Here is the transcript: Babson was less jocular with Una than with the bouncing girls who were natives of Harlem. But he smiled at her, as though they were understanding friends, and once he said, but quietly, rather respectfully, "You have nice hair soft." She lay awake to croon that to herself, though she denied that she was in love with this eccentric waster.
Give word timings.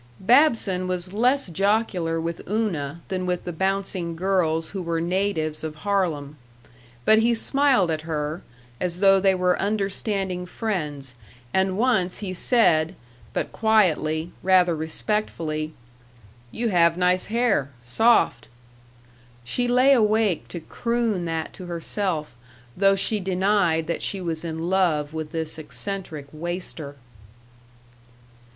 Babson 0.19 0.87
was 0.87 1.13
less 1.13 1.45
jocular 1.47 2.19
with 2.19 2.41
Una 2.49 3.01
than 3.09 3.27
with 3.27 3.43
the 3.43 3.53
bouncing 3.53 4.15
girls 4.15 4.71
who 4.71 4.81
were 4.81 4.99
natives 4.99 5.63
of 5.63 5.75
Harlem. 5.75 6.37
But 7.05 7.19
he 7.19 7.35
smiled 7.35 7.91
at 7.91 8.01
her, 8.01 8.41
as 8.79 8.99
though 8.99 9.19
they 9.19 9.35
were 9.35 9.61
understanding 9.61 10.47
friends, 10.47 11.13
and 11.53 11.77
once 11.77 12.17
he 12.17 12.33
said, 12.33 12.95
but 13.31 13.51
quietly, 13.51 14.31
rather 14.41 14.75
respectfully, 14.75 15.71
"You 16.49 16.69
have 16.69 16.97
nice 16.97 17.25
hair 17.25 17.69
soft." 17.83 18.47
She 19.43 19.67
lay 19.67 19.93
awake 19.93 20.47
to 20.47 20.59
croon 20.61 21.25
that 21.25 21.53
to 21.53 21.67
herself, 21.67 22.33
though 22.75 22.95
she 22.95 23.19
denied 23.19 23.85
that 23.85 24.01
she 24.01 24.19
was 24.19 24.43
in 24.43 24.67
love 24.67 25.13
with 25.13 25.29
this 25.29 25.59
eccentric 25.59 26.25
waster. 26.33 26.95